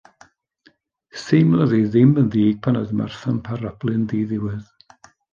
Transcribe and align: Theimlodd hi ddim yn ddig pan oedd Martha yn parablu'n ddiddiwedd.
Theimlodd 1.23 1.75
hi 1.75 1.81
ddim 1.89 2.13
yn 2.21 2.31
ddig 2.35 2.57
pan 2.67 2.79
oedd 2.79 2.93
Martha 3.01 3.29
yn 3.33 3.37
parablu'n 3.49 4.07
ddiddiwedd. 4.13 4.99